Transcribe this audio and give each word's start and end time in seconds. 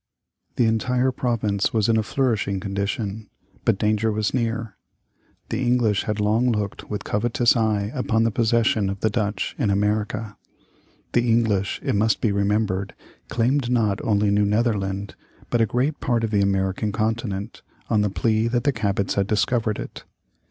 The 0.55 0.65
entire 0.65 1.11
province 1.11 1.73
was 1.75 1.87
in 1.87 1.95
a 1.95 2.01
flourishing 2.01 2.59
condition, 2.59 3.29
but 3.65 3.77
danger 3.77 4.11
was 4.11 4.33
near. 4.33 4.75
The 5.49 5.61
English 5.61 6.05
had 6.05 6.19
long 6.19 6.51
looked 6.51 6.89
with 6.89 7.03
covetous 7.03 7.55
eye 7.55 7.91
upon 7.93 8.23
the 8.23 8.31
possessions 8.31 8.89
of 8.89 9.01
the 9.01 9.11
Dutch 9.11 9.55
in 9.59 9.69
America. 9.69 10.37
The 11.11 11.29
English, 11.29 11.79
it 11.83 11.93
must 11.93 12.19
be 12.19 12.31
remembered, 12.31 12.95
claimed 13.29 13.69
not 13.69 14.03
only 14.03 14.31
New 14.31 14.43
Netherland, 14.47 15.13
but 15.51 15.61
a 15.61 15.67
great 15.67 15.99
part 15.99 16.23
of 16.23 16.31
the 16.31 16.41
American 16.41 16.91
continent, 16.91 17.61
on 17.87 18.01
the 18.01 18.09
plea 18.09 18.47
that 18.47 18.63
the 18.63 18.71
Cabots 18.73 19.13
had 19.13 19.27
discovered 19.27 19.77
it. 19.77 20.03